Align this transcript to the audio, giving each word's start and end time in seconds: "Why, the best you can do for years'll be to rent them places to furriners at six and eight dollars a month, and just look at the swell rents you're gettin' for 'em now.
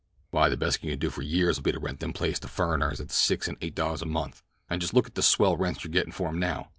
"Why, 0.31 0.49
the 0.49 0.57
best 0.57 0.83
you 0.83 0.89
can 0.89 0.97
do 0.97 1.11
for 1.11 1.21
years'll 1.21 1.61
be 1.61 1.71
to 1.73 1.77
rent 1.79 1.99
them 1.99 2.11
places 2.11 2.39
to 2.39 2.47
furriners 2.47 2.99
at 2.99 3.11
six 3.11 3.47
and 3.47 3.55
eight 3.61 3.75
dollars 3.75 4.01
a 4.01 4.07
month, 4.07 4.41
and 4.67 4.81
just 4.81 4.95
look 4.95 5.05
at 5.05 5.13
the 5.13 5.21
swell 5.21 5.55
rents 5.55 5.83
you're 5.83 5.91
gettin' 5.91 6.11
for 6.11 6.29
'em 6.29 6.39
now. 6.39 6.69